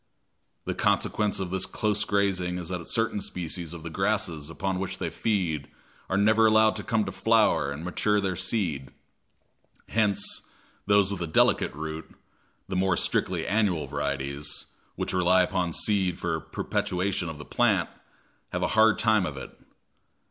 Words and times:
The 0.65 0.73
consequence 0.73 1.39
of 1.39 1.51
this 1.51 1.67
close 1.67 2.05
grazing 2.05 2.57
is 2.57 2.69
that 2.69 2.89
certain 2.89 3.21
species 3.21 3.71
of 3.71 3.83
the 3.83 3.91
grasses 3.91 4.49
upon 4.49 4.79
which 4.79 4.97
they 4.97 5.11
feed 5.11 5.67
are 6.09 6.17
never 6.17 6.47
allowed 6.47 6.75
to 6.77 6.83
come 6.83 7.05
to 7.05 7.11
flower 7.11 7.71
and 7.71 7.85
mature 7.85 8.19
their 8.19 8.35
seed; 8.35 8.89
hence 9.89 10.41
those 10.87 11.11
with 11.11 11.21
a 11.21 11.27
delicate 11.27 11.71
root, 11.75 12.15
the 12.67 12.75
more 12.75 12.97
strictly 12.97 13.45
annual 13.45 13.85
varieties, 13.85 14.65
which 14.95 15.13
rely 15.13 15.43
upon 15.43 15.71
seed 15.71 16.17
for 16.17 16.39
perpetuation 16.39 17.29
of 17.29 17.37
the 17.37 17.45
plant, 17.45 17.87
have 18.51 18.63
a 18.63 18.69
hard 18.73 18.97
time 18.97 19.27
of 19.27 19.37
it. 19.37 19.51